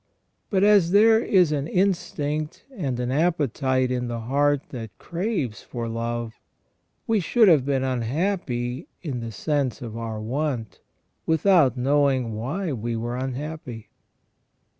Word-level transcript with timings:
But 0.49 0.63
as 0.63 0.89
there 0.89 1.19
is 1.19 1.51
an 1.51 1.67
instinct 1.67 2.65
and 2.75 2.99
an 2.99 3.11
appetite 3.11 3.91
in 3.91 4.07
the 4.07 4.21
heart 4.21 4.63
that 4.69 4.89
craves 4.97 5.61
for 5.61 5.87
love, 5.87 6.39
we 7.05 7.19
should 7.19 7.47
have 7.47 7.67
been 7.67 7.83
unhappy 7.83 8.87
in 9.03 9.19
the 9.19 9.31
sense 9.31 9.79
of 9.79 9.95
our 9.95 10.19
want, 10.19 10.79
without 11.27 11.77
knowing 11.77 12.33
why 12.33 12.73
we 12.73 12.95
were 12.95 13.15
unhappy. 13.15 13.89